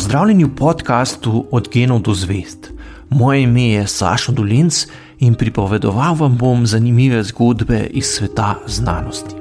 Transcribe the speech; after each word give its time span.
Pozdravljeni 0.00 0.44
v 0.44 0.54
podkastu 0.56 1.44
Od 1.50 1.68
genov 1.72 1.98
do 2.00 2.14
zvest. 2.14 2.72
Moje 3.10 3.42
ime 3.42 3.62
je 3.62 3.86
Sašo 3.86 4.32
Dolinc 4.32 4.86
in 5.18 5.34
pripovedoval 5.34 6.14
vam 6.14 6.36
bom 6.40 6.66
zanimive 6.66 7.22
zgodbe 7.22 7.86
iz 7.90 8.06
sveta 8.06 8.54
znanosti. 8.66 9.34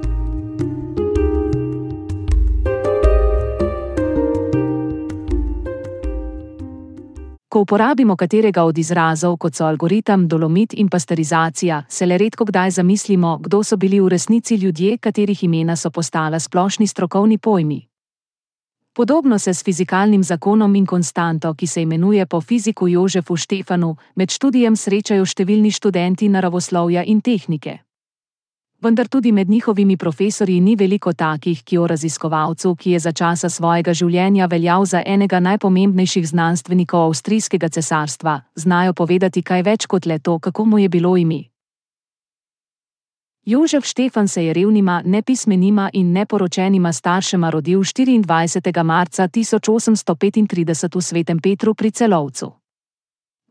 Ko 7.50 7.60
uporabimo 7.60 8.16
katerega 8.16 8.64
od 8.64 8.78
izrazov, 8.78 9.38
kot 9.38 9.56
so 9.56 9.66
algoritem, 9.66 10.28
dolomit 10.28 10.74
in 10.74 10.90
pasterizacija, 10.90 11.84
se 11.90 12.06
le 12.06 12.18
redko 12.18 12.46
kdaj 12.46 12.72
zamislimo, 12.72 13.38
kdo 13.38 13.64
so 13.64 13.78
bili 13.78 14.00
v 14.00 14.08
resnici 14.08 14.56
ljudje, 14.56 14.98
katerih 14.98 15.44
imena 15.44 15.76
so 15.76 15.90
postala 15.90 16.40
splošni 16.40 16.88
strokovni 16.88 17.38
pojmi. 17.38 17.89
Podobno 18.94 19.40
se 19.40 19.54
s 19.54 19.64
fizikalnim 19.64 20.24
zakonom 20.24 20.76
in 20.76 20.86
konstanto, 20.86 21.54
ki 21.54 21.68
se 21.68 21.82
imenuje 21.82 22.26
po 22.26 22.42
fiziku 22.42 22.88
Jožefu 22.88 23.38
Štefanu, 23.38 23.96
med 24.16 24.32
študijem 24.32 24.76
srečajo 24.76 25.26
številni 25.26 25.72
študenti 25.72 26.30
naravoslovja 26.30 27.04
in 27.04 27.22
tehnike 27.22 27.80
vendar 28.82 29.08
tudi 29.08 29.32
med 29.32 29.50
njihovimi 29.50 29.98
profesorji 29.98 30.60
ni 30.60 30.76
veliko 30.76 31.14
takih, 31.14 31.64
ki 31.64 31.78
o 31.78 31.88
raziskovalcu, 31.88 32.76
ki 32.76 32.92
je 32.92 33.00
za 33.00 33.12
časa 33.12 33.50
svojega 33.50 33.94
življenja 33.94 34.46
veljal 34.46 34.86
za 34.86 35.04
enega 35.06 35.40
najpomembnejših 35.40 36.28
znanstvenikov 36.28 37.10
avstrijskega 37.10 37.70
cesarstva, 37.70 38.42
znajo 38.56 38.94
povedati 38.94 39.42
kaj 39.42 39.64
več 39.64 39.86
kot 39.86 40.06
le 40.06 40.20
to, 40.20 40.40
kako 40.40 40.66
mu 40.66 40.80
je 40.80 40.90
bilo 40.90 41.18
ime. 41.18 41.44
Jožef 43.50 43.86
Štefan 43.86 44.28
se 44.28 44.46
je 44.46 44.54
revnima, 44.54 45.02
nepismenima 45.06 45.90
in 45.94 46.12
neporočenima 46.12 46.94
staršema 46.94 47.50
rodil 47.50 47.80
24. 47.80 48.84
marca 48.84 49.28
1835 49.28 50.96
v 50.96 51.02
Svetem 51.02 51.40
Petru 51.40 51.74
pri 51.74 51.92
Celovcu. 51.92 52.52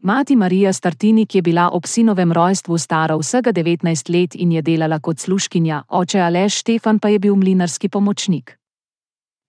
Mati 0.03 0.37
Marija 0.37 0.73
Startini, 0.73 1.27
ki 1.27 1.39
je 1.39 1.43
bila 1.43 1.71
ob 1.71 1.87
sinovem 1.87 2.33
rojstvu 2.33 2.79
stara 2.79 3.17
vsega 3.17 3.53
19 3.53 4.11
let 4.11 4.35
in 4.35 4.53
je 4.53 4.63
delala 4.63 4.99
kot 4.99 5.19
sluškinja, 5.19 5.83
oče 5.89 6.21
Aleš 6.21 6.59
Štefan 6.59 6.99
pa 6.99 7.09
je 7.09 7.19
bil 7.19 7.35
mlinarski 7.37 7.89
pomočnik. 7.89 8.59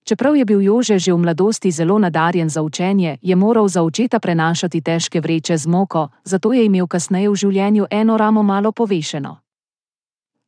Čeprav 0.04 0.36
je 0.36 0.44
bil 0.44 0.60
Jože 0.60 0.98
že 0.98 1.12
v 1.12 1.18
mladosti 1.18 1.70
zelo 1.70 1.98
nadarjen 1.98 2.48
za 2.48 2.62
učenje, 2.62 3.18
je 3.22 3.36
moral 3.36 3.68
za 3.68 3.82
očeta 3.82 4.18
prenašati 4.18 4.80
težke 4.80 5.20
vreče 5.20 5.56
z 5.56 5.66
moko, 5.66 6.08
zato 6.24 6.52
je 6.52 6.64
imel 6.64 6.86
kasneje 6.86 7.30
v 7.30 7.34
življenju 7.34 7.86
eno 7.90 8.16
ramo 8.16 8.42
malo 8.42 8.72
povešeno. 8.72 9.49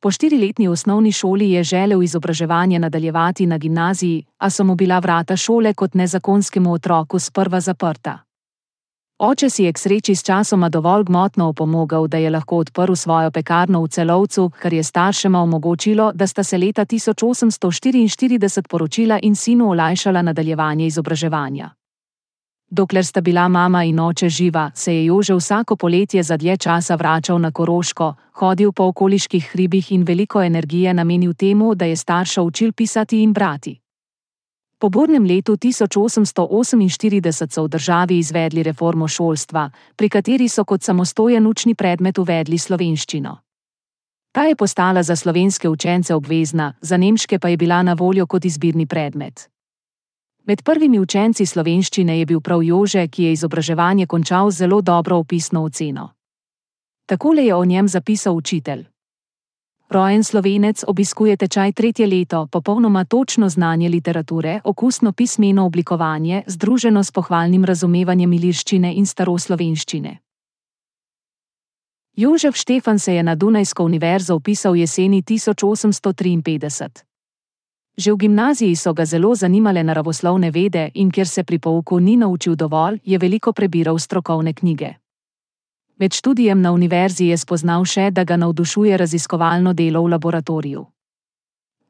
Po 0.03 0.11
štiriletni 0.11 0.67
osnovni 0.67 1.11
šoli 1.11 1.51
je 1.51 1.63
želel 1.63 2.03
izobraževanje 2.03 2.79
nadaljevati 2.79 3.45
na 3.45 3.57
gimnaziji, 3.57 4.23
a 4.37 4.49
so 4.49 4.63
mu 4.63 4.75
bila 4.75 4.99
vrata 4.99 5.37
šole 5.37 5.73
kot 5.73 5.93
nezakonskemu 5.93 6.73
otroku 6.73 7.19
sprva 7.19 7.59
zaprta. 7.59 8.19
Oče 9.19 9.49
si 9.49 9.63
je 9.63 9.73
k 9.73 9.79
sreči 9.79 10.15
s 10.15 10.23
časoma 10.23 10.69
dovolj 10.69 11.03
gmotno 11.03 11.47
opomogel, 11.47 12.07
da 12.07 12.17
je 12.17 12.29
lahko 12.29 12.57
odprl 12.57 12.95
svojo 12.95 13.31
pekarno 13.31 13.83
v 13.83 13.87
celovcu, 13.87 14.51
kar 14.59 14.73
je 14.73 14.83
staršema 14.83 15.39
omogočilo, 15.39 16.11
da 16.15 16.27
sta 16.27 16.43
se 16.43 16.57
leta 16.57 16.85
1844 16.85 18.67
poročila 18.67 19.19
in 19.21 19.35
sinu 19.35 19.69
olajšala 19.69 20.21
nadaljevanje 20.21 20.85
izobraževanja. 20.85 21.69
Dokler 22.73 23.05
sta 23.05 23.21
bila 23.21 23.47
mama 23.47 23.83
in 23.83 23.99
oče 23.99 24.29
živa, 24.29 24.71
se 24.73 24.95
je 24.95 25.05
Jože 25.05 25.35
vsako 25.35 25.75
poletje 25.75 26.23
za 26.23 26.37
dlje 26.37 26.57
časa 26.57 26.95
vračal 26.95 27.37
na 27.39 27.51
Koroško, 27.51 28.13
hodil 28.33 28.71
po 28.71 28.83
okoliških 28.83 29.49
hribih 29.51 29.91
in 29.91 30.03
veliko 30.03 30.41
energije 30.41 30.93
namenil 30.93 31.33
temu, 31.33 31.75
da 31.75 31.85
je 31.85 31.95
starša 31.95 32.41
učil 32.41 32.71
pisati 32.71 33.21
in 33.23 33.33
brati. 33.33 33.79
Po 34.79 34.89
burnem 34.89 35.25
letu 35.25 35.53
1848 35.57 37.53
so 37.53 37.63
v 37.63 37.67
državi 37.67 38.17
izvedli 38.17 38.63
reformo 38.63 39.07
šolstva, 39.07 39.69
pri 39.95 40.09
kateri 40.09 40.49
so 40.49 40.65
kot 40.65 40.81
samostojen 40.83 41.47
učni 41.47 41.75
predmet 41.75 42.17
uvedli 42.17 42.57
slovenščino. 42.57 43.37
Ta 44.31 44.43
je 44.43 44.55
postala 44.55 45.03
za 45.03 45.15
slovenske 45.15 45.69
učence 45.69 46.15
obvezna, 46.15 46.73
za 46.81 46.97
nemške 46.97 47.39
pa 47.39 47.47
je 47.47 47.57
bila 47.57 47.83
na 47.83 47.93
voljo 47.93 48.25
kot 48.27 48.45
izbirni 48.45 48.85
predmet. 48.85 49.52
Med 50.43 50.61
prvimi 50.63 50.99
učenci 50.99 51.45
slovenščine 51.45 52.17
je 52.17 52.25
bil 52.25 52.41
prav 52.43 52.63
Jože, 52.63 53.07
ki 53.07 53.23
je 53.23 53.31
izobraževanje 53.31 54.07
končal 54.11 54.51
z 54.51 54.65
zelo 54.65 54.81
dobro 54.81 55.17
opisno 55.17 55.63
oceno. 55.63 56.09
Takole 57.05 57.45
je 57.45 57.55
o 57.55 57.65
njem 57.65 57.87
zapisal 57.87 58.35
učitelj. 58.35 58.83
Rojen 59.89 60.23
slovenec 60.23 60.83
obiskuje 60.87 61.37
tečaj 61.37 61.71
tretje 61.71 62.07
leto, 62.07 62.47
popolnoma 62.51 63.05
točno 63.05 63.49
znanje 63.49 63.89
literature, 63.89 64.59
okusno 64.63 65.13
pismeno 65.13 65.65
oblikovanje, 65.65 66.43
združeno 66.47 67.03
s 67.03 67.11
pohvalnim 67.11 67.65
razumevanjem 67.65 68.33
ilirščine 68.33 68.93
in 68.93 69.05
staroslovenščine. 69.05 70.17
Jožef 72.15 72.55
Štefan 72.55 72.99
se 72.99 73.15
je 73.15 73.23
na 73.23 73.35
Dunajsko 73.35 73.83
univerzo 73.83 74.35
upisal 74.35 74.75
jeseni 74.75 75.21
1853. 75.23 77.12
Že 77.97 78.11
v 78.11 78.17
gimnaziji 78.17 78.75
so 78.75 78.93
ga 78.93 79.05
zelo 79.05 79.35
zanimale 79.35 79.83
naravoslovne 79.83 80.51
vede 80.51 80.89
in 80.93 81.11
ker 81.11 81.27
se 81.27 81.43
pri 81.43 81.59
pouku 81.59 81.99
ni 81.99 82.17
naučil 82.17 82.55
dovolj, 82.55 82.99
je 83.03 83.17
veliko 83.17 83.53
prebiral 83.53 83.99
strokovne 83.99 84.53
knjige. 84.53 84.93
Med 85.97 86.13
študijem 86.13 86.61
na 86.61 86.71
univerzi 86.71 87.29
je 87.29 87.37
spoznal 87.37 87.85
še, 87.85 88.09
da 88.11 88.23
ga 88.23 88.37
navdušuje 88.37 88.97
raziskovalno 88.97 89.73
delo 89.73 90.01
v 90.01 90.09
laboratoriju. 90.09 90.85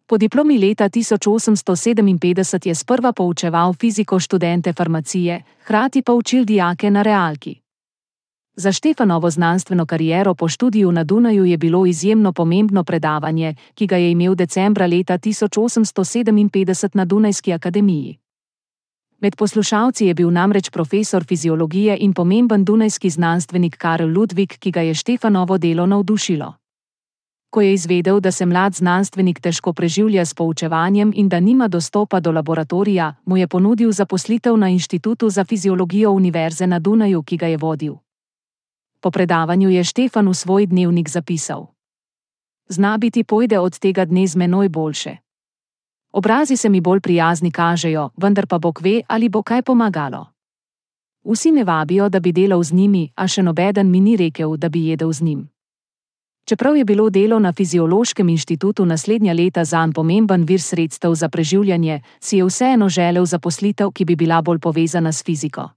Po 0.06 0.18
diplomi 0.18 0.60
leta 0.60 0.90
1857 0.90 2.68
je 2.68 2.76
sprva 2.76 3.14
poučeval 3.14 3.74
fiziko 3.74 4.20
študente 4.20 4.74
farmacije, 4.74 5.42
hkrati 5.64 6.02
pa 6.02 6.14
učil 6.14 6.44
dijake 6.46 6.92
na 6.92 7.02
realki. 7.02 7.63
Za 8.56 8.72
Štefanovo 8.72 9.30
znanstveno 9.30 9.86
kariero 9.86 10.36
po 10.36 10.48
študiju 10.48 10.92
na 10.92 11.04
Dunaju 11.04 11.46
je 11.46 11.58
bilo 11.58 11.86
izjemno 11.86 12.34
pomembno 12.34 12.84
predavanje, 12.84 13.56
ki 13.74 13.88
ga 13.88 13.98
je 13.98 14.12
imel 14.12 14.36
decembra 14.36 14.86
leta 14.86 15.18
1857 15.18 16.90
na 16.94 17.06
Dunajski 17.06 17.54
akademiji. 17.54 18.18
Med 19.20 19.36
poslušalci 19.36 20.06
je 20.06 20.14
bil 20.14 20.32
namreč 20.32 20.70
profesor 20.70 21.24
fiziologije 21.24 21.98
in 22.00 22.14
pomemben 22.14 22.66
dunajski 22.66 23.10
znanstvenik 23.10 23.78
Karl 23.78 24.06
Ludvik, 24.06 24.58
ki 24.60 24.72
ga 24.72 24.82
je 24.82 24.94
Štefanovo 24.94 25.58
delo 25.58 25.86
navdušilo. 25.86 26.54
Ko 27.50 27.62
je 27.62 27.74
izvedel, 27.74 28.20
da 28.20 28.32
se 28.32 28.46
mlad 28.46 28.74
znanstvenik 28.74 29.40
težko 29.40 29.74
preživlja 29.74 30.26
s 30.26 30.34
poučevanjem 30.34 31.12
in 31.16 31.30
da 31.30 31.40
nima 31.40 31.68
dostopa 31.68 32.20
do 32.20 32.32
laboratorija, 32.32 33.16
mu 33.26 33.38
je 33.38 33.48
ponudil 33.48 33.92
zaposlitev 33.92 34.58
na 34.58 34.70
Inštitutu 34.70 35.30
za 35.30 35.46
fiziologijo 35.46 36.12
Univerze 36.12 36.68
na 36.68 36.80
Dunaju, 36.80 37.24
ki 37.24 37.38
ga 37.38 37.48
je 37.48 37.58
vodil. 37.58 37.94
Po 39.04 39.12
predavanju 39.12 39.70
je 39.70 39.84
Štefan 39.84 40.32
v 40.32 40.34
svoj 40.34 40.64
dnevnik 40.72 41.10
zapisal: 41.10 41.68
Zna 42.72 42.98
biti 42.98 43.24
pojde 43.24 43.60
od 43.60 43.76
tega 43.76 44.06
dne 44.06 44.24
z 44.28 44.40
menoj 44.40 44.70
boljše. 44.70 45.18
Obrazi 46.14 46.56
se 46.58 46.70
mi 46.70 46.82
bolj 46.82 47.00
prijazni 47.00 47.52
kažejo, 47.52 48.10
vendar 48.18 48.48
pa 48.48 48.60
Bog 48.60 48.80
ve, 48.82 49.02
ali 49.08 49.30
bo 49.30 49.44
kaj 49.44 49.62
pomagalo. 49.62 50.32
Vsi 51.24 51.52
me 51.52 51.64
vabijo, 51.64 52.10
da 52.10 52.20
bi 52.20 52.32
delal 52.32 52.64
z 52.64 52.72
njimi, 52.74 53.12
a 53.16 53.28
še 53.28 53.44
nobeden 53.44 53.92
mi 53.92 54.00
ni 54.00 54.16
rekel, 54.16 54.56
da 54.58 54.70
bi 54.70 54.88
jedel 54.88 55.12
z 55.12 55.22
njim. 55.22 55.50
Čeprav 56.46 56.78
je 56.78 56.86
bilo 56.86 57.10
delo 57.10 57.40
na 57.40 57.52
Fiziološkem 57.52 58.30
inštitutu 58.30 58.86
naslednja 58.86 59.34
leta 59.34 59.66
zanj 59.66 59.92
pomemben 59.92 60.46
vir 60.46 60.62
sredstev 60.62 61.16
za 61.16 61.30
preživljanje, 61.30 62.02
si 62.20 62.38
je 62.38 62.46
vseeno 62.46 62.90
želel 62.90 63.26
zaposlitev, 63.26 63.92
ki 63.92 64.06
bi 64.06 64.16
bila 64.16 64.42
bolj 64.42 64.60
povezana 64.60 65.12
s 65.12 65.24
fiziko. 65.24 65.70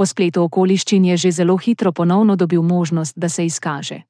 Po 0.00 0.06
spletu 0.08 0.40
okoliščin 0.48 1.04
je 1.04 1.16
že 1.16 1.30
zelo 1.30 1.56
hitro 1.60 1.92
ponovno 1.92 2.36
dobil 2.36 2.62
možnost, 2.62 3.18
da 3.18 3.28
se 3.28 3.44
izkaže. 3.44 4.00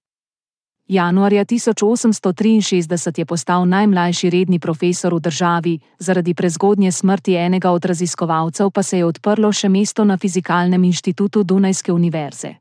Januarja 0.88 1.44
1863 1.44 3.18
je 3.18 3.26
postal 3.26 3.66
najmlajši 3.66 4.30
redni 4.30 4.58
profesor 4.58 5.14
v 5.14 5.20
državi, 5.20 5.78
zaradi 5.98 6.34
prezgodnje 6.34 6.92
smrti 6.92 7.34
enega 7.34 7.70
od 7.70 7.84
raziskovalcev 7.84 8.70
pa 8.70 8.82
se 8.82 8.98
je 8.98 9.04
odprlo 9.04 9.52
še 9.52 9.68
mesto 9.68 10.04
na 10.04 10.16
Fizikalnem 10.16 10.84
inštitutu 10.84 11.42
Dunajske 11.42 11.92
univerze. 11.92 12.54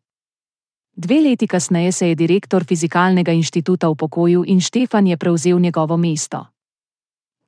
Dve 0.95 1.21
leti 1.21 1.47
kasneje 1.47 1.91
se 1.91 2.09
je 2.09 2.15
direktor 2.15 2.65
Fizikalnega 2.65 3.31
inštituta 3.31 3.89
upokojil 3.89 4.43
in 4.47 4.61
Štefan 4.61 5.07
je 5.07 5.17
prevzel 5.17 5.59
njegovo 5.59 5.97
mesto. 5.97 6.45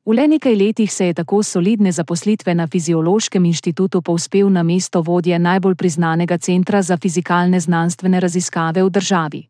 V 0.06 0.16
le 0.18 0.28
nekaj 0.28 0.56
letih 0.56 0.94
se 0.94 1.06
je 1.06 1.14
tako 1.14 1.44
solidne 1.44 1.92
zaposlitve 1.92 2.56
na 2.56 2.68
Fiziološkem 2.68 3.46
inštitutu 3.46 4.02
povzpel 4.02 4.50
na 4.50 4.64
mesto 4.64 5.02
vodje 5.02 5.40
najbolj 5.40 5.76
priznanega 5.76 6.38
centra 6.38 6.82
za 6.82 6.98
fizikalne 6.98 7.60
znanstvene 7.60 8.20
raziskave 8.20 8.84
v 8.84 8.90
državi. 8.90 9.44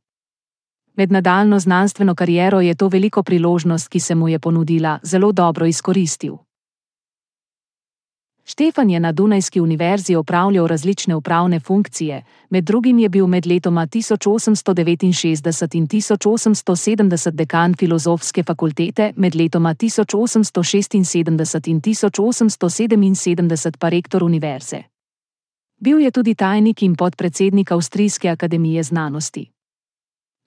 Med 0.96 1.12
nadaljno 1.12 1.60
znanstveno 1.60 2.16
kariero 2.16 2.62
je 2.62 2.76
to 2.76 2.88
veliko 2.88 3.24
priložnost, 3.24 3.88
ki 3.88 4.00
se 4.00 4.16
mu 4.16 4.28
je 4.28 4.40
ponudila, 4.40 5.00
zelo 5.04 5.32
dobro 5.32 5.66
izkoristil. 5.66 6.38
Štefan 8.46 8.90
je 8.90 9.00
na 9.00 9.12
Dunajski 9.12 9.62
univerzi 9.62 10.16
opravljal 10.16 10.68
različne 10.68 11.16
upravne 11.16 11.60
funkcije, 11.60 12.24
med 12.50 12.64
drugim 12.64 13.00
je 13.00 13.10
bil 13.10 13.28
med 13.28 13.48
letoma 13.48 13.88
1869 13.88 15.04
in 15.76 15.88
1870 15.88 17.32
dekan 17.32 17.76
filozofske 17.76 18.44
fakultete, 18.44 19.14
med 19.16 19.36
letoma 19.36 19.74
1876 19.74 20.96
in 21.68 21.82
1877 21.82 23.78
pa 23.80 23.90
rektor 23.90 24.24
univerze. 24.24 24.84
Bil 25.78 26.00
je 26.00 26.12
tudi 26.12 26.36
tajnik 26.36 26.84
in 26.84 26.96
podpredsednik 26.96 27.72
Avstrijske 27.72 28.30
akademije 28.30 28.84
znanosti. 28.84 29.52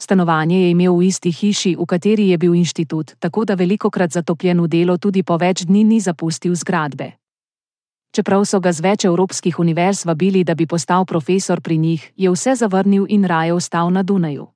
Stanovanje 0.03 0.61
je 0.61 0.71
imel 0.71 0.97
v 0.97 1.03
isti 1.07 1.31
hiši, 1.33 1.77
v 1.79 1.87
kateri 1.87 2.29
je 2.29 2.39
bil 2.39 2.55
inštitut, 2.55 3.13
tako 3.19 3.45
da 3.45 3.55
velikokrat 3.55 4.11
zatopljen 4.11 4.61
v 4.61 4.69
delo 4.69 4.99
tudi 4.99 5.23
po 5.23 5.37
več 5.37 5.65
dni 5.65 5.85
ni 5.85 6.01
zapustil 6.01 6.55
zgradbe. 6.55 7.24
Čeprav 8.15 8.45
so 8.47 8.61
ga 8.63 8.71
z 8.71 8.79
več 8.79 9.05
evropskih 9.09 9.57
univerz 9.59 10.05
vabili, 10.07 10.45
da 10.47 10.55
bi 10.55 10.69
postal 10.71 11.03
profesor 11.05 11.61
pri 11.61 11.77
njih, 11.79 12.03
je 12.17 12.31
vse 12.31 12.55
zavrnil 12.55 13.07
in 13.09 13.25
raje 13.27 13.53
ostal 13.53 13.91
na 13.91 14.03
Dunaju. 14.03 14.47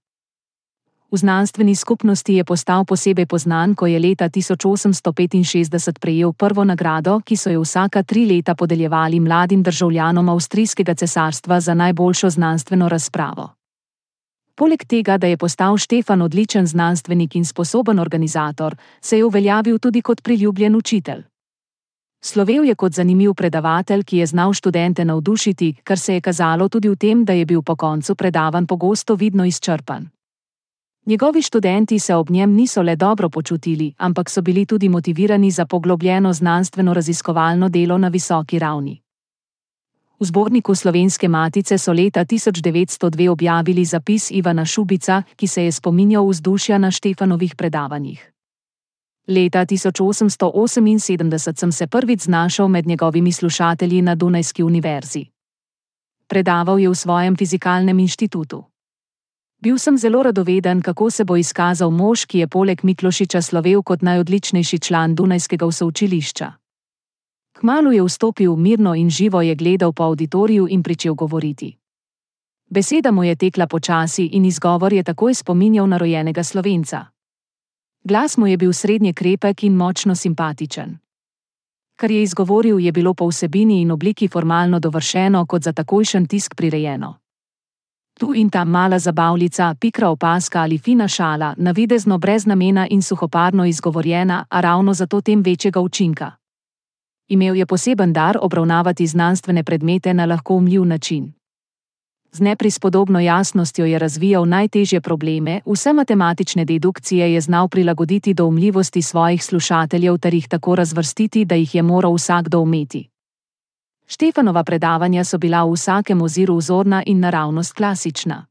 V 1.10 1.16
znanstveni 1.16 1.74
skupnosti 1.74 2.34
je 2.34 2.44
postal 2.44 2.84
posebej 2.84 3.26
poznan, 3.26 3.74
ko 3.74 3.86
je 3.86 3.98
leta 3.98 4.28
1865 4.28 5.98
prejel 5.98 6.32
prvo 6.32 6.64
nagrado, 6.64 7.18
ki 7.20 7.36
so 7.36 7.50
jo 7.50 7.64
vsaka 7.64 8.02
tri 8.02 8.26
leta 8.30 8.54
podeljevali 8.54 9.20
mladim 9.20 9.62
državljanom 9.62 10.28
Avstrijskega 10.28 10.94
cesarstva 10.94 11.60
za 11.60 11.74
najboljšo 11.74 12.30
znanstveno 12.30 12.88
razpravo. 12.88 13.48
Poleg 14.54 14.84
tega, 14.86 15.18
da 15.18 15.26
je 15.26 15.36
postal 15.36 15.76
Štefan 15.76 16.22
odličen 16.22 16.66
znanstvenik 16.66 17.34
in 17.36 17.44
sposoben 17.44 17.98
organizator, 17.98 18.76
se 19.00 19.18
je 19.18 19.24
uveljavil 19.24 19.78
tudi 19.78 20.02
kot 20.02 20.22
priljubljen 20.22 20.76
učitelj. 20.76 21.27
Slovel 22.20 22.64
je 22.64 22.74
kot 22.74 22.92
zanimiv 22.92 23.34
predavatelj, 23.34 24.04
ki 24.04 24.16
je 24.16 24.26
znal 24.26 24.52
študente 24.52 25.04
navdušiti, 25.04 25.72
kar 25.84 25.98
se 25.98 26.14
je 26.14 26.20
kazalo 26.20 26.68
tudi 26.68 26.88
v 26.88 26.96
tem, 26.96 27.24
da 27.24 27.32
je 27.32 27.46
bil 27.46 27.62
po 27.62 27.76
koncu 27.76 28.14
predavan 28.14 28.66
pogosto 28.66 29.14
vidno 29.14 29.44
izčrpan. 29.44 30.08
Njegovi 31.06 31.42
študenti 31.42 31.98
se 31.98 32.14
ob 32.14 32.30
njem 32.30 32.52
niso 32.52 32.82
le 32.82 32.96
dobro 32.96 33.28
počutili, 33.28 33.94
ampak 33.98 34.30
so 34.30 34.42
bili 34.42 34.66
tudi 34.66 34.88
motivirani 34.88 35.50
za 35.50 35.66
poglobljeno 35.66 36.32
znanstveno 36.32 36.94
raziskovalno 36.94 37.68
delo 37.68 37.98
na 37.98 38.08
visoki 38.08 38.58
ravni. 38.58 39.00
V 40.20 40.24
zborniku 40.24 40.74
Slovenske 40.74 41.28
matice 41.28 41.78
so 41.78 41.92
leta 41.92 42.24
1902 42.24 43.28
objavili 43.30 43.84
zapis 43.84 44.30
Ivana 44.30 44.64
Šubica, 44.64 45.22
ki 45.36 45.46
se 45.46 45.64
je 45.64 45.72
spominjal 45.72 46.26
vzdušja 46.26 46.78
na 46.78 46.90
Štefanovih 46.90 47.54
predavanjih. 47.56 48.32
Leta 49.28 49.64
1878 49.66 51.56
sem 51.56 51.72
se 51.72 51.86
prvič 51.86 52.22
znašel 52.22 52.68
med 52.68 52.86
njegovimi 52.86 53.32
slušatelji 53.32 54.02
na 54.02 54.14
Dunajski 54.14 54.62
univerzi. 54.62 55.24
Predaval 56.26 56.80
je 56.80 56.88
v 56.88 56.94
svojem 56.94 57.36
fizikalnem 57.36 57.98
inštitutu. 57.98 58.64
Bil 59.58 59.78
sem 59.78 59.98
zelo 59.98 60.22
radoveden, 60.22 60.82
kako 60.82 61.10
se 61.10 61.24
bo 61.24 61.36
izkazal 61.36 61.90
mož, 61.90 62.24
ki 62.24 62.38
je 62.38 62.48
poleg 62.48 62.80
Miklošiča 62.82 63.42
slovel 63.42 63.82
kot 63.82 64.02
najodličnejši 64.02 64.78
član 64.78 65.14
Dunajskega 65.14 65.66
usoučilišča. 65.66 66.52
Kmalu 67.52 67.92
je 67.92 68.02
vstopil 68.02 68.56
mirno 68.56 68.94
in 68.94 69.10
živo 69.10 69.42
je 69.42 69.54
gledal 69.54 69.92
po 69.92 70.02
auditoriju 70.02 70.66
in 70.70 70.82
pričel 70.82 71.14
govoriti. 71.14 71.76
Beseda 72.70 73.10
mu 73.10 73.24
je 73.24 73.36
tekla 73.36 73.66
počasi 73.66 74.24
in 74.24 74.44
izgovor 74.44 74.92
je 74.92 75.02
takoj 75.02 75.34
spominjal 75.34 75.86
na 75.88 75.98
rojenega 75.98 76.44
slovenca. 76.44 77.17
Glas 78.08 78.36
mu 78.36 78.46
je 78.46 78.56
bil 78.56 78.72
srednje 78.72 79.12
krepek 79.12 79.62
in 79.62 79.74
močno 79.74 80.14
simpatičen. 80.14 80.98
Kar 81.96 82.10
je 82.10 82.22
izgovoril, 82.22 82.78
je 82.80 82.92
bilo 82.92 83.14
po 83.14 83.26
vsebini 83.28 83.80
in 83.80 83.90
obliki 83.90 84.28
formalno 84.28 84.80
dovršeno, 84.80 85.46
kot 85.46 85.62
za 85.62 85.72
takojšen 85.72 86.26
tisk 86.26 86.54
prirejeno. 86.54 87.18
Tu 88.20 88.34
in 88.34 88.50
tam 88.50 88.70
mala 88.70 88.98
zabavljica, 88.98 89.74
pikra 89.80 90.08
opaska 90.08 90.62
ali 90.62 90.78
fina 90.78 91.08
šala, 91.08 91.54
navidezno 91.58 92.18
brez 92.18 92.46
namena 92.46 92.86
in 92.90 93.02
suhoparno 93.02 93.64
izgovorjena, 93.64 94.44
a 94.48 94.60
ravno 94.60 94.94
zato 94.94 95.20
tem 95.20 95.42
večjega 95.42 95.80
učinka. 95.80 96.32
Imel 97.28 97.56
je 97.56 97.66
poseben 97.66 98.12
dar 98.12 98.38
obravnavati 98.40 99.06
znanstvene 99.06 99.64
predmete 99.64 100.14
na 100.14 100.24
lahko 100.24 100.54
umljiv 100.54 100.84
način. 100.84 101.37
Z 102.32 102.40
neprispodobno 102.40 103.20
jasnostjo 103.20 103.86
je 103.86 103.98
razvijal 103.98 104.44
najtežje 104.48 105.00
probleme, 105.00 105.60
vse 105.66 105.92
matematične 105.92 106.64
dedukcije 106.64 107.32
je 107.32 107.40
znal 107.40 107.68
prilagoditi 107.68 108.34
do 108.34 108.46
umljivosti 108.46 109.02
svojih 109.02 109.44
slušateljev 109.44 110.18
ter 110.18 110.34
jih 110.34 110.48
tako 110.48 110.74
razvrstiti, 110.74 111.44
da 111.44 111.54
jih 111.54 111.74
je 111.74 111.82
moral 111.82 112.14
vsakdo 112.14 112.60
umeti. 112.60 113.08
Štefanova 114.06 114.64
predavanja 114.64 115.24
so 115.24 115.38
bila 115.38 115.64
v 115.64 115.72
vsakem 115.72 116.22
oziru 116.22 116.56
vzorna 116.56 117.02
in 117.06 117.20
naravnost 117.20 117.72
klasična. 117.72 118.46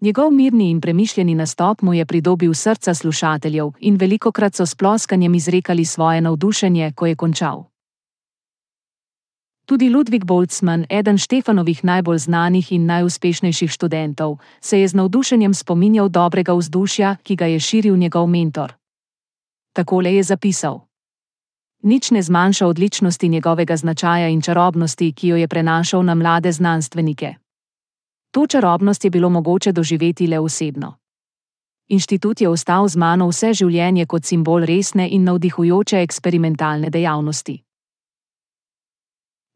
Njegov 0.00 0.30
mirni 0.30 0.70
in 0.70 0.80
premišljeni 0.80 1.34
nastop 1.34 1.82
mu 1.82 1.94
je 1.94 2.06
pridobil 2.06 2.54
srca 2.54 2.94
slušateljev 2.94 3.72
in 3.80 3.96
velikokrat 3.96 4.54
so 4.54 4.66
s 4.66 4.74
ploskanjem 4.74 5.34
izrekali 5.34 5.84
svoje 5.84 6.20
navdušenje, 6.20 6.92
ko 6.94 7.06
je 7.06 7.16
končal. 7.16 7.64
Tudi 9.68 9.90
Ludvik 9.90 10.24
Boltzmann, 10.24 10.86
eden 10.88 11.18
Štefanovih 11.20 11.84
najbolj 11.84 12.18
znanih 12.24 12.72
in 12.72 12.86
najuspešnejših 12.88 13.68
študentov, 13.68 14.38
se 14.64 14.80
je 14.80 14.88
z 14.88 14.96
navdušenjem 14.96 15.54
spominjal 15.54 16.08
dobrega 16.08 16.56
vzdušja, 16.56 17.16
ki 17.20 17.36
ga 17.36 17.46
je 17.52 17.60
širil 17.60 17.96
njegov 17.96 18.26
mentor. 18.26 18.72
Takole 19.76 20.14
je 20.14 20.22
zapisal: 20.22 20.80
Nič 21.82 22.10
ne 22.10 22.22
zmanjša 22.22 22.66
odličnosti 22.66 23.28
njegovega 23.28 23.76
značaja 23.76 24.28
in 24.28 24.40
čarobnosti, 24.40 25.12
ki 25.12 25.28
jo 25.28 25.36
je 25.36 25.48
prenašal 25.48 26.02
na 26.02 26.14
mlade 26.14 26.52
znanstvenike. 26.52 27.34
To 28.30 28.46
čarobnost 28.46 29.04
je 29.04 29.10
bilo 29.10 29.28
mogoče 29.28 29.72
doživeti 29.72 30.26
le 30.26 30.38
osebno. 30.38 30.94
Inštitut 31.88 32.40
je 32.40 32.48
ostal 32.48 32.88
z 32.88 32.96
mano 32.96 33.28
vse 33.28 33.52
življenje 33.52 34.06
kot 34.06 34.24
simbol 34.24 34.64
resne 34.64 35.08
in 35.08 35.24
navdihujoče 35.24 36.00
eksperimentalne 36.00 36.90
dejavnosti. 36.90 37.67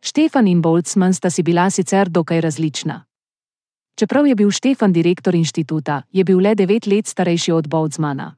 Štefan 0.03 0.49
in 0.51 0.59
Boltzmann 0.63 1.15
sta 1.15 1.31
si 1.31 1.43
bila 1.43 1.71
sicer 1.71 2.09
dokaj 2.11 2.41
različna. 2.41 3.05
Čeprav 3.95 4.27
je 4.27 4.35
bil 4.35 4.51
Štefan 4.51 4.93
direktor 4.93 5.35
inštituta, 5.35 6.03
je 6.11 6.25
bil 6.25 6.41
le 6.43 6.55
devet 6.55 6.87
let 6.87 7.07
starejši 7.07 7.53
od 7.53 7.69
Boltzmana. 7.69 8.35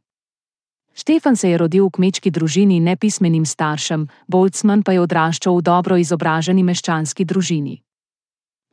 Štefan 0.95 1.37
se 1.37 1.51
je 1.51 1.59
rodil 1.59 1.87
v 1.87 1.91
kmečki 1.91 2.31
družini 2.31 2.81
nepismenim 2.81 3.47
staršem, 3.47 4.09
Boltzmann 4.29 4.83
pa 4.83 4.93
je 4.93 5.01
odraščal 5.01 5.57
v 5.57 5.63
dobro 5.63 5.97
izobraženi 5.97 6.63
meščanski 6.63 7.25
družini. 7.25 7.81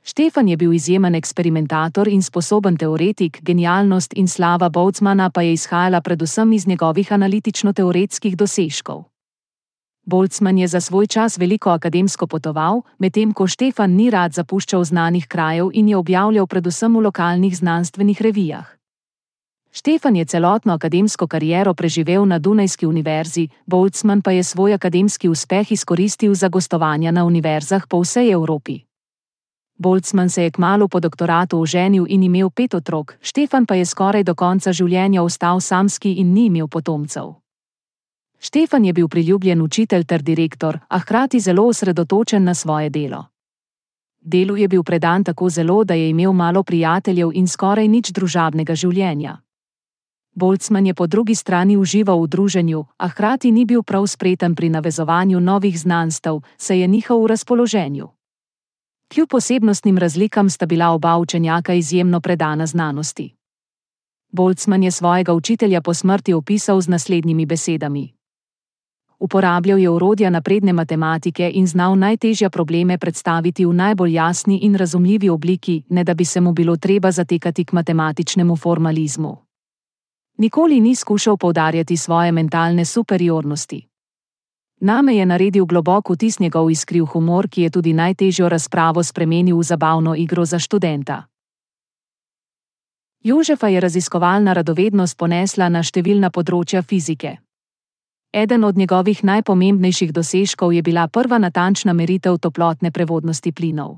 Štefan 0.04 0.48
je 0.52 0.58
bil 0.58 0.74
izjemen 0.74 1.16
eksperimentator 1.16 2.08
in 2.08 2.22
sposoben 2.22 2.76
teoretik, 2.78 3.40
genialnost 3.42 4.14
in 4.20 4.28
slava 4.28 4.70
Boltzmana 4.70 5.30
pa 5.30 5.42
je 5.42 5.54
izhajala 5.54 6.02
predvsem 6.02 6.54
iz 6.54 6.68
njegovih 6.68 7.12
analitično-teoretskih 7.12 8.36
dosežkov. 8.36 9.06
Boltzmann 10.12 10.58
je 10.58 10.68
za 10.68 10.81
svoj 10.81 11.08
čas 11.08 11.38
veliko 11.38 11.69
akademsko 11.69 12.28
potoval, 12.28 12.81
medtem 13.00 13.31
ko 13.33 13.47
Štefan 13.47 13.95
ni 13.95 14.09
rad 14.12 14.33
zapuščal 14.35 14.83
znanih 14.83 15.28
krajev 15.28 15.69
in 15.74 15.88
je 15.88 15.97
objavljal 15.97 16.47
predvsem 16.47 16.95
v 16.95 17.04
lokalnih 17.07 17.56
znanstvenih 17.57 18.21
revijah. 18.21 18.68
Štefan 19.71 20.16
je 20.16 20.26
celotno 20.26 20.74
akademsko 20.74 21.28
kariero 21.28 21.74
preživel 21.74 22.28
na 22.28 22.40
Dunajski 22.40 22.85
univerzi, 22.85 23.47
Boltzmann 23.66 24.21
pa 24.21 24.31
je 24.31 24.44
svoj 24.44 24.74
akademski 24.74 25.30
uspeh 25.30 25.71
izkoristil 25.71 26.35
za 26.35 26.50
gostovanja 26.50 27.12
na 27.12 27.24
univerzah 27.26 27.88
po 27.88 28.02
vsej 28.04 28.31
Evropi. 28.31 28.81
Boltzmann 29.78 30.30
se 30.30 30.44
je 30.44 30.52
kmalo 30.52 30.88
po 30.88 31.00
doktoratu 31.00 31.62
oženil 31.62 32.06
in 32.09 32.24
imel 32.24 32.50
pet 32.50 32.74
otrok, 32.74 33.16
Štefan 33.21 33.66
pa 33.66 33.76
je 33.76 33.85
skoraj 33.85 34.24
do 34.24 34.35
konca 34.35 34.74
življenja 34.74 35.24
ostal 35.24 35.59
samski 35.59 36.14
in 36.19 36.33
ni 36.33 36.45
imel 36.45 36.68
potomcev. 36.68 37.41
Štefan 38.44 38.86
je 38.86 38.94
bil 38.94 39.07
priljubljen 39.07 39.62
učitelj 39.62 40.04
ter 40.04 40.21
direktor, 40.21 40.80
a 40.88 41.00
hkrati 41.00 41.40
zelo 41.40 41.68
osredotočen 41.68 42.44
na 42.44 42.54
svoje 42.54 42.90
delo. 42.90 43.26
Delu 44.21 44.57
je 44.57 44.68
bil 44.68 44.83
predan 44.83 45.24
tako 45.24 45.50
zelo, 45.50 45.83
da 45.83 45.94
je 45.94 46.10
imel 46.10 46.33
malo 46.33 46.64
prijateljev 46.64 47.30
in 47.33 47.48
skoraj 47.48 47.88
nič 47.88 48.12
družabnega 48.12 48.76
življenja. 48.76 49.38
Boltzmann 50.33 50.88
je 50.88 50.94
po 50.94 51.07
drugi 51.07 51.36
strani 51.36 51.78
užival 51.78 52.24
v 52.24 52.28
druženju, 52.28 52.86
a 52.98 53.07
hkrati 53.07 53.52
ni 53.52 53.66
bil 53.66 53.83
prav 53.83 54.07
spreten 54.07 54.56
pri 54.56 54.69
navezovanju 54.69 55.40
novih 55.40 55.80
znanstev, 55.80 56.42
saj 56.57 56.80
je 56.80 56.88
njihov 56.88 57.24
v 57.24 57.28
razpoloženju. 57.28 58.07
Kljub 59.14 59.30
posebnostnim 59.30 59.98
razlikam 59.98 60.50
sta 60.50 60.66
bila 60.66 60.90
oba 60.90 61.18
učenjaka 61.18 61.74
izjemno 61.74 62.21
predana 62.21 62.66
znanosti. 62.66 63.36
Boltzmann 64.31 64.83
je 64.83 64.92
svojega 64.92 65.33
učitelja 65.33 65.81
po 65.81 65.94
smrti 65.94 66.33
opisal 66.33 66.81
z 66.81 66.88
naslednjimi 66.88 67.45
besedami: 67.45 68.14
uporabljal 69.21 69.80
je 69.80 69.90
urodja 69.90 70.30
napredne 70.30 70.73
matematike 70.73 71.51
in 71.54 71.68
znal 71.68 71.95
najtežje 71.97 72.49
probleme 72.49 72.97
predstaviti 72.97 73.66
v 73.66 73.73
najbolj 73.73 74.13
jasni 74.13 74.57
in 74.57 74.75
razumljivi 74.75 75.30
obliki, 75.30 75.83
ne 75.90 76.04
da 76.04 76.13
bi 76.13 76.25
se 76.25 76.42
mu 76.42 76.54
bilo 76.54 76.78
treba 76.78 77.11
zatekati 77.11 77.66
k 77.66 77.71
matematičnemu 77.73 78.56
formalizmu. 78.56 79.37
Nikoli 80.37 80.80
ni 80.80 80.95
skušal 80.95 81.37
poudarjati 81.37 81.97
svoje 81.97 82.31
mentalne 82.31 82.85
superiornosti. 82.85 83.87
Name 84.80 85.16
je 85.16 85.25
naredil 85.25 85.66
globok 85.66 86.09
vtis 86.09 86.40
njegov 86.40 86.71
iskriv 86.71 87.06
humor, 87.06 87.49
ki 87.49 87.61
je 87.61 87.69
tudi 87.69 87.94
najtežjo 87.94 88.49
razpravo 88.49 89.04
spremenil 89.04 89.57
v 89.57 89.63
zabavno 89.63 90.16
igro 90.16 90.45
za 90.45 90.59
študenta. 90.59 91.23
Jožefa 93.23 93.68
je 93.68 93.80
raziskovalna 93.80 94.54
radovednost 94.54 95.18
ponesla 95.18 95.69
na 95.69 95.83
številna 95.83 96.30
področja 96.30 96.81
fizike. 96.81 97.37
Eden 98.33 98.64
od 98.64 98.78
njegovih 98.78 99.23
najpomembnejših 99.23 100.14
dosežkov 100.14 100.73
je 100.73 100.81
bila 100.81 101.07
prva 101.07 101.38
natančna 101.38 101.94
meritev 101.94 102.38
toplotne 102.38 102.92
prevodnosti 102.92 103.52
plinov. 103.52 103.97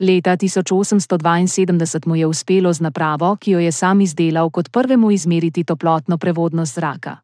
Leta 0.00 0.36
1872 0.36 2.06
mu 2.06 2.16
je 2.16 2.26
uspelo 2.26 2.72
z 2.72 2.80
napravo, 2.80 3.36
ki 3.36 3.50
jo 3.50 3.58
je 3.58 3.72
sam 3.72 4.00
izdelal, 4.00 4.50
kot 4.50 4.72
prvemu 4.72 5.10
izmeriti 5.10 5.64
toplotno 5.64 6.18
prevodnost 6.18 6.74
zraka. 6.74 7.16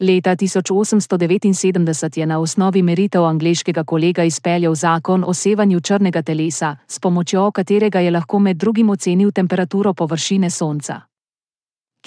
Leta 0.00 0.36
1879 0.36 2.18
je 2.18 2.26
na 2.26 2.38
osnovi 2.38 2.82
meritev 2.82 3.24
angleškega 3.24 3.84
kolega 3.84 4.24
izpeljal 4.24 4.74
zakon 4.74 5.24
o 5.26 5.34
sevanju 5.34 5.80
črnega 5.80 6.22
telesa, 6.22 6.76
s 6.88 6.98
pomočjo 6.98 7.50
katerega 7.50 8.00
je 8.00 8.10
lahko 8.10 8.38
med 8.38 8.56
drugim 8.56 8.90
ocenil 8.90 9.30
temperaturo 9.30 9.94
površine 9.94 10.50
Sonca. 10.50 11.00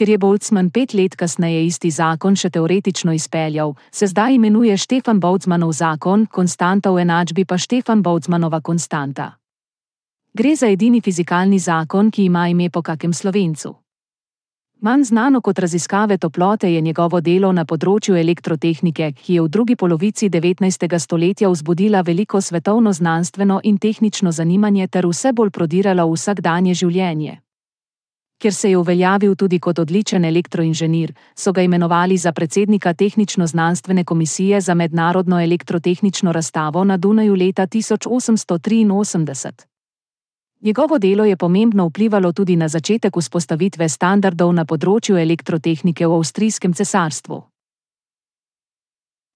Ker 0.02 0.10
je 0.10 0.18
Boltzmann 0.18 0.72
pet 0.74 0.94
let 0.94 1.14
kasneje 1.14 1.60
isti 1.62 1.92
zakon 1.94 2.34
še 2.34 2.50
teoretično 2.50 3.14
izpeljal, 3.14 3.76
se 3.94 4.08
zdaj 4.10 4.34
imenuje 4.34 4.74
Štefan 4.74 5.20
Boltzmannov 5.22 5.76
zakon, 5.78 6.24
konstanta 6.26 6.90
v 6.90 7.04
enačbi 7.04 7.46
pa 7.46 7.60
Štefan 7.62 8.02
Boltzmannova 8.02 8.64
konstanta. 8.66 9.28
Gre 10.34 10.56
za 10.56 10.72
edini 10.74 11.04
fizikalni 11.06 11.60
zakon, 11.60 12.10
ki 12.10 12.26
ima 12.26 12.48
ime 12.50 12.72
po 12.74 12.82
kakem 12.82 13.14
slovencu. 13.14 13.76
Manj 14.82 15.04
znano 15.12 15.42
kot 15.42 15.60
raziskave 15.60 16.18
toplote 16.18 16.74
je 16.74 16.82
njegovo 16.82 17.22
delo 17.22 17.54
na 17.54 17.68
področju 17.70 18.18
elektrotehnike, 18.18 19.12
ki 19.22 19.38
je 19.38 19.46
v 19.46 19.54
drugi 19.54 19.78
polovici 19.78 20.32
19. 20.34 20.98
stoletja 20.98 21.54
vzbudila 21.54 22.02
veliko 22.02 22.42
svetovno 22.42 22.90
znanstveno 22.90 23.62
in 23.64 23.78
tehnično 23.78 24.32
zanimanje 24.32 24.88
ter 24.88 25.06
vse 25.06 25.30
bolj 25.32 25.54
prodirala 25.54 26.10
v 26.10 26.18
vsakdanje 26.18 26.74
življenje. 26.74 27.38
Ker 28.42 28.54
se 28.54 28.70
je 28.70 28.78
uveljavil 28.78 29.36
tudi 29.36 29.60
kot 29.60 29.80
odličen 29.80 30.26
elektroinženir, 30.26 31.14
so 31.36 31.52
ga 31.54 31.62
imenovali 31.62 32.18
za 32.18 32.32
predsednika 32.32 32.94
Tehnično-znanstvene 32.94 34.04
komisije 34.04 34.62
za 34.62 34.74
mednarodno 34.74 35.42
elektrotehnično 35.42 36.32
razstavo 36.32 36.84
na 36.84 36.98
Dunaju 36.98 37.36
leta 37.36 37.68
1883. 37.68 39.52
Njegovo 40.62 40.98
delo 40.98 41.26
je 41.26 41.38
pomembno 41.38 41.88
vplivalo 41.88 42.32
tudi 42.32 42.56
na 42.56 42.68
začetek 42.68 43.18
vzpostavitve 43.18 43.90
standardov 43.90 44.54
na 44.54 44.66
področju 44.66 45.18
elektrotehnike 45.18 46.08
v 46.08 46.14
Avstrijskem 46.18 46.74
cesarstvu. 46.74 47.51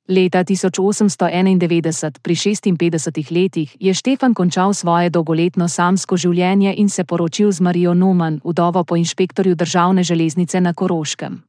Leta 0.08 0.44
1891, 0.44 2.20
pri 2.22 2.36
56 2.36 3.32
letih, 3.32 3.76
je 3.80 3.94
Štefan 3.94 4.34
končal 4.34 4.74
svoje 4.74 5.10
dolgoletno 5.10 5.68
samsko 5.68 6.18
življenje 6.18 6.76
in 6.78 6.90
se 6.90 7.04
poročil 7.04 7.52
z 7.52 7.62
Marijo 7.62 7.94
Numan, 7.94 8.38
vdovo 8.44 8.84
po 8.84 8.96
inšpektorju 8.96 9.56
državne 9.56 10.04
železnice 10.04 10.62
na 10.62 10.74
Koroškem. 10.74 11.42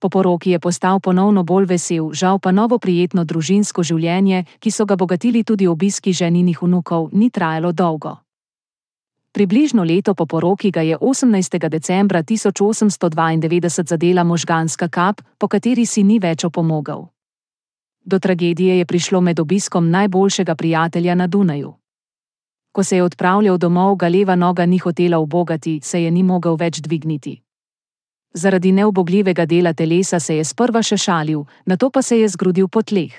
Po 0.00 0.08
poroki 0.08 0.50
je 0.50 0.58
postal 0.58 1.00
ponovno 1.00 1.44
bolj 1.44 1.66
vesel, 1.66 2.08
žal 2.12 2.38
pa 2.38 2.50
novo 2.50 2.78
prijetno 2.78 3.24
družinsko 3.24 3.82
življenje, 3.84 4.44
ki 4.58 4.70
so 4.70 4.88
ga 4.88 4.96
bogatili 4.96 5.44
tudi 5.44 5.68
obiski 5.68 6.16
ženinih 6.16 6.62
vnukov, 6.62 7.10
ni 7.12 7.28
trajalo 7.30 7.72
dolgo. 7.72 8.16
Približno 9.32 9.84
leto 9.84 10.14
po 10.14 10.24
poroki 10.26 10.70
ga 10.70 10.80
je 10.80 10.96
18. 10.96 11.68
decembra 11.68 12.22
1892 12.22 13.84
zadela 13.84 14.24
možganska 14.24 14.88
kap, 14.88 15.20
po 15.38 15.48
kateri 15.48 15.86
si 15.86 16.02
ni 16.02 16.18
več 16.18 16.44
opomogel. 16.44 17.10
Do 18.04 18.18
tragedije 18.18 18.78
je 18.78 18.86
prišlo 18.86 19.20
med 19.20 19.40
obiskom 19.40 19.90
najboljšega 19.90 20.54
prijatelja 20.54 21.14
na 21.14 21.26
Dunaju. 21.26 21.74
Ko 22.72 22.84
se 22.84 22.96
je 22.96 23.02
odpravljal 23.02 23.58
domov, 23.58 23.96
ga 23.96 24.08
leva 24.08 24.34
noga 24.36 24.66
ni 24.66 24.78
hotela 24.78 25.18
ubogati, 25.18 25.80
se 25.82 26.02
je 26.02 26.10
ni 26.10 26.22
mogel 26.22 26.56
več 26.56 26.80
dvigniti. 26.80 27.40
Zaradi 28.34 28.72
neobogljivega 28.72 29.46
dela 29.46 29.72
telesa 29.72 30.20
se 30.20 30.36
je 30.36 30.44
sprva 30.44 30.82
še 30.82 30.96
šalil, 30.96 31.44
nato 31.66 31.90
pa 31.90 32.02
se 32.02 32.20
je 32.20 32.28
zgrudil 32.28 32.68
po 32.68 32.82
tleh. 32.82 33.12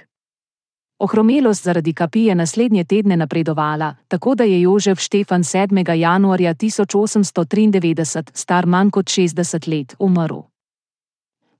Ohromelost 1.01 1.63
zaradi 1.63 1.93
kapi 1.93 2.27
je 2.29 2.35
naslednje 2.35 2.83
tedne 2.83 3.17
napredovala, 3.17 3.95
tako 4.07 4.35
da 4.35 4.43
je 4.43 4.61
Jožef 4.61 4.99
Štefan 4.99 5.43
7. 5.43 5.93
januarja 5.93 6.53
1893, 6.53 8.29
star 8.33 8.65
manj 8.65 8.89
kot 8.89 9.05
60 9.05 9.67
let, 9.67 9.95
umrl. 9.99 10.50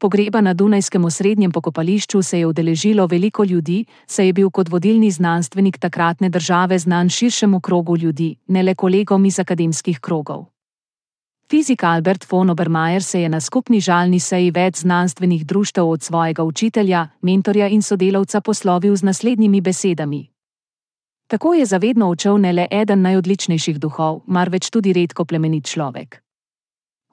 Pogreba 0.01 0.41
na 0.41 0.53
Dunajskem 0.53 1.05
osrednjem 1.05 1.51
pokopališču 1.51 2.21
se 2.21 2.39
je 2.39 2.45
udeležilo 2.47 3.05
veliko 3.07 3.43
ljudi, 3.43 3.85
saj 4.07 4.25
je 4.25 4.33
bil 4.33 4.49
kot 4.49 4.69
vodilni 4.69 5.11
znanstvenik 5.11 5.77
takratne 5.77 6.29
države 6.29 6.79
znan 6.79 7.09
širšemu 7.09 7.59
krogu 7.59 7.97
ljudi, 7.97 8.35
ne 8.47 8.63
le 8.63 8.75
kolegom 8.75 9.25
iz 9.25 9.39
akademskih 9.39 9.99
krogov. 9.99 10.45
Fizik 11.49 11.83
Albert 11.83 12.25
von 12.31 12.49
Obermeier 12.49 13.03
se 13.03 13.21
je 13.21 13.29
na 13.29 13.39
skupni 13.39 13.79
žalni 13.79 14.19
seji 14.19 14.51
več 14.51 14.77
znanstvenih 14.77 15.45
društev 15.45 15.89
od 15.89 16.03
svojega 16.03 16.43
učitelja, 16.43 17.07
mentorja 17.21 17.67
in 17.67 17.81
sodelavca 17.81 18.41
poslovil 18.41 18.95
z 18.95 19.03
naslednjimi 19.03 19.61
besedami. 19.61 20.27
Tako 21.27 21.53
je 21.53 21.65
zavedno 21.65 22.09
učel 22.09 22.41
ne 22.41 22.53
le 22.53 22.67
eden 22.71 23.01
najodličnejših 23.01 23.79
duhov, 23.79 24.21
marveč 24.27 24.69
tudi 24.69 24.93
redko 24.93 25.25
plemenit 25.25 25.65
človek. 25.65 26.23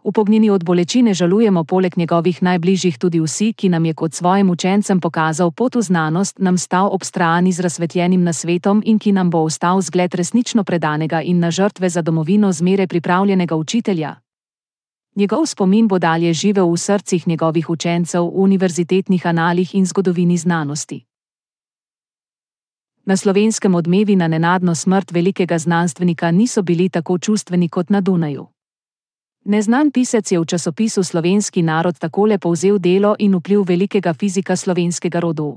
Upognjeni 0.02 0.50
od 0.50 0.64
bolečine 0.64 1.14
žalujemo 1.14 1.64
poleg 1.64 1.96
njegovih 1.96 2.42
najbližjih 2.42 2.98
tudi 2.98 3.20
vsi, 3.20 3.52
ki 3.52 3.68
nam 3.68 3.84
je 3.84 3.94
kot 3.94 4.14
svojim 4.14 4.50
učencem 4.50 5.00
pokazal 5.00 5.50
pot 5.50 5.74
v 5.74 5.82
znanost, 5.82 6.38
nam 6.38 6.58
stal 6.58 6.88
ob 6.92 7.02
strani 7.04 7.52
z 7.52 7.60
razsvetljenim 7.60 8.22
nasvetom 8.22 8.82
in 8.86 8.98
ki 8.98 9.12
nam 9.12 9.30
bo 9.30 9.38
ostal 9.38 9.80
zgled 9.80 10.14
resnično 10.14 10.64
predanega 10.64 11.22
in 11.22 11.38
na 11.38 11.50
žrtve 11.50 11.88
za 11.88 12.02
domovino 12.02 12.52
zmere 12.52 12.86
pripravljenega 12.86 13.56
učitelja. 13.56 14.14
Njegov 15.14 15.46
spomin 15.46 15.88
bo 15.88 15.98
dalje 15.98 16.32
živel 16.32 16.70
v 16.70 16.76
srcih 16.76 17.28
njegovih 17.28 17.70
učencev 17.70 18.24
v 18.24 18.30
univerzitetnih 18.34 19.26
analih 19.26 19.74
in 19.74 19.86
zgodovini 19.86 20.36
znanosti. 20.36 21.04
Na 23.04 23.16
slovenskem 23.16 23.74
odmevi 23.74 24.16
na 24.16 24.28
nenadno 24.28 24.74
smrt 24.74 25.10
velikega 25.12 25.58
znanstvenika 25.58 26.30
niso 26.30 26.62
bili 26.62 26.88
tako 26.88 27.18
čustveni 27.18 27.68
kot 27.68 27.90
na 27.90 28.00
Dunaju. 28.00 28.46
Neznan 29.48 29.88
pisec 29.88 30.28
je 30.28 30.36
v 30.36 30.44
časopisu 30.44 31.00
Slovenski 31.00 31.64
narod 31.64 31.96
takole 31.96 32.36
povzel 32.36 32.76
delo 32.76 33.16
in 33.16 33.32
vpliv 33.32 33.64
velikega 33.64 34.12
fizika 34.12 34.52
slovenskega 34.52 35.24
rodu. 35.24 35.56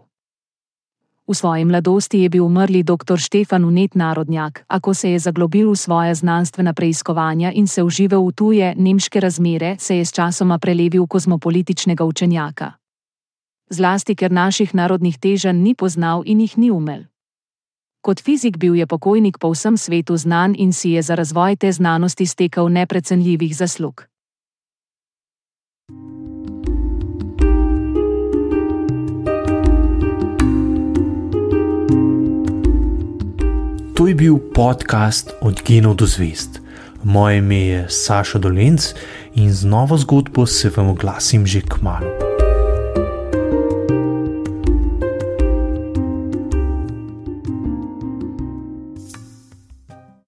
V 1.27 1.35
svoji 1.35 1.67
mladosti 1.67 2.23
je 2.23 2.29
bil 2.31 2.47
umrli 2.47 2.87
dr. 2.87 3.19
Štefan 3.19 3.67
Unet 3.67 3.91
narodnjak, 3.95 4.63
a 4.71 4.79
ko 4.79 4.95
se 4.95 5.11
je 5.11 5.19
zaglobil 5.19 5.71
v 5.71 5.75
svoja 5.75 6.15
znanstvena 6.15 6.71
preiskovanja 6.71 7.51
in 7.51 7.67
se 7.67 7.83
užival 7.83 8.23
v 8.23 8.31
tuje 8.31 8.67
nemške 8.79 9.19
razmere, 9.19 9.75
se 9.75 9.99
je 9.99 10.05
sčasoma 10.07 10.55
prelevil 10.55 11.03
v 11.03 11.11
kozmopolitičnega 11.11 12.07
učenjaka. 12.07 12.79
Zlasti, 13.67 14.15
ker 14.15 14.31
naših 14.31 14.71
narodnih 14.71 15.19
težanj 15.19 15.59
ni 15.59 15.75
poznal 15.75 16.23
in 16.25 16.39
jih 16.39 16.55
ni 16.57 16.71
umel. 16.71 17.11
Kot 18.01 18.21
fizik 18.21 18.57
bil 18.57 18.75
je 18.75 18.87
pokojnik 18.89 19.37
po 19.37 19.51
vsem 19.53 19.77
svetu 19.77 20.17
znan 20.17 20.55
in 20.57 20.73
si 20.73 20.97
je 20.97 21.01
za 21.01 21.15
razvoj 21.15 21.55
te 21.55 21.71
znanosti 21.71 22.25
stekal 22.25 22.69
neprecenljivih 22.69 23.57
zaslug. 23.57 24.05
To 33.95 34.07
je 34.07 34.15
bil 34.15 34.37
podcast 34.53 35.29
Od 35.41 35.61
genov 35.61 35.95
do 35.95 36.05
zvest. 36.05 36.57
Moje 37.03 37.37
ime 37.37 37.61
je 37.61 37.85
Saša 37.89 38.39
Dolence 38.39 38.95
in 39.35 39.53
z 39.53 39.65
novo 39.65 39.97
zgodbo 39.97 40.45
se 40.45 40.71
vam 40.77 40.89
oglasim 40.89 41.45
že 41.45 41.61
k 41.61 41.81
malu. 41.81 42.50